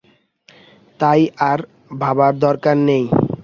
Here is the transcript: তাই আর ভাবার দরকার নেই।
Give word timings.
তাই 0.99 1.21
আর 1.49 1.59
ভাবার 1.99 2.33
দরকার 2.45 2.75
নেই। 2.87 3.03